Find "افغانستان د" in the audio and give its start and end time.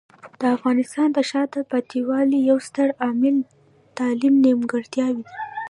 0.55-1.19